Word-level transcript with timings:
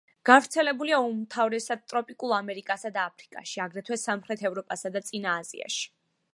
გავრცელებულია 0.27 0.99
უმთავრესად 1.09 1.83
ტროპიკულ 1.91 2.33
ამერიკასა 2.37 2.93
და 2.97 3.05
აფრიკაში, 3.11 3.61
აგრეთვე 3.69 4.01
სამხრეთ 4.07 4.45
ევროპასა 4.53 4.95
და 4.97 5.07
წინა 5.11 5.39
აზიაში. 5.45 5.89